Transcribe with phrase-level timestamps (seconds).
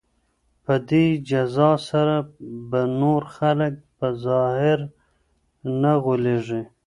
[0.65, 2.15] په دې جزا سره
[2.69, 4.77] به نور خلک په ظاهر
[5.81, 6.61] نه غولیږي.